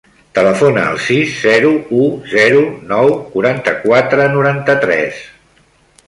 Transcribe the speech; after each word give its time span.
Telefona 0.37 0.83
al 0.91 0.95
sis, 1.07 1.33
zero, 1.41 1.73
u, 1.97 2.07
zero, 2.31 2.63
nou, 2.93 3.13
quaranta-quatre, 3.35 4.25
noranta-tres. 4.39 5.21